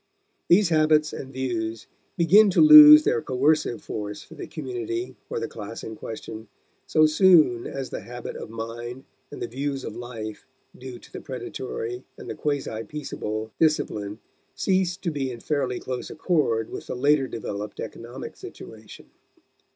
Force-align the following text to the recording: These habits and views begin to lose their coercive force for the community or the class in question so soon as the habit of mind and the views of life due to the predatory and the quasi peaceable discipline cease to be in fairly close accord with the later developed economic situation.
These 0.47 0.69
habits 0.69 1.13
and 1.13 1.31
views 1.31 1.85
begin 2.17 2.49
to 2.49 2.59
lose 2.59 3.03
their 3.03 3.21
coercive 3.21 3.83
force 3.83 4.23
for 4.23 4.33
the 4.33 4.47
community 4.47 5.15
or 5.29 5.39
the 5.39 5.47
class 5.47 5.83
in 5.83 5.95
question 5.95 6.47
so 6.87 7.05
soon 7.05 7.67
as 7.67 7.91
the 7.91 7.99
habit 8.01 8.35
of 8.35 8.49
mind 8.49 9.03
and 9.31 9.39
the 9.43 9.47
views 9.47 9.83
of 9.83 9.95
life 9.95 10.47
due 10.75 10.97
to 10.97 11.13
the 11.13 11.21
predatory 11.21 12.03
and 12.17 12.27
the 12.27 12.33
quasi 12.33 12.83
peaceable 12.83 13.51
discipline 13.59 14.17
cease 14.55 14.97
to 14.97 15.11
be 15.11 15.29
in 15.29 15.39
fairly 15.39 15.79
close 15.79 16.09
accord 16.09 16.71
with 16.71 16.87
the 16.87 16.95
later 16.95 17.27
developed 17.27 17.79
economic 17.79 18.35
situation. 18.35 19.05